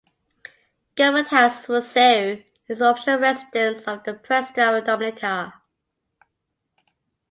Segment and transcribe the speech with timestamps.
[0.95, 5.53] Government House, Roseau is the official residence of the President of Dominica.